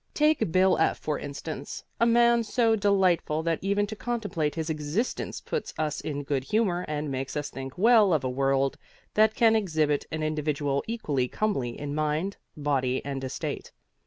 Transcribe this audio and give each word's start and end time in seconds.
Take 0.15 0.51
Bill 0.51 0.79
F., 0.79 0.97
for 0.97 1.19
instance, 1.19 1.83
a 1.99 2.07
man 2.07 2.43
so 2.43 2.75
delightful 2.75 3.43
that 3.43 3.59
even 3.61 3.85
to 3.85 3.95
contemplate 3.95 4.55
his 4.55 4.67
existence 4.67 5.39
puts 5.39 5.75
us 5.77 6.01
in 6.01 6.23
good 6.23 6.43
humor 6.45 6.85
and 6.87 7.11
makes 7.11 7.37
us 7.37 7.51
think 7.51 7.77
well 7.77 8.11
of 8.11 8.23
a 8.23 8.27
world 8.29 8.79
that 9.13 9.35
can 9.35 9.55
exhibit 9.55 10.07
an 10.11 10.23
individual 10.23 10.83
equally 10.87 11.27
comely 11.27 11.79
in 11.79 11.93
mind, 11.93 12.37
body 12.57 13.05
and 13.05 13.23
estate. 13.23 13.73